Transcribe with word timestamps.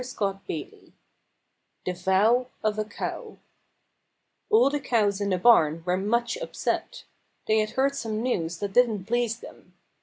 XXIII 0.03 0.93
THE 1.85 1.93
VOW 1.93 2.47
OF 2.63 2.79
A 2.79 2.85
COW 2.85 3.37
All 4.49 4.69
the 4.71 4.79
cows 4.79 5.21
in 5.21 5.29
the 5.29 5.37
barn 5.37 5.83
were 5.85 5.95
much 5.95 6.37
upset. 6.37 7.03
They 7.45 7.59
had 7.59 7.69
heard 7.77 7.95
some 7.95 8.23
news 8.23 8.57
that 8.61 8.73
didn't 8.73 9.05
please 9.05 9.39
them. 9.41 9.75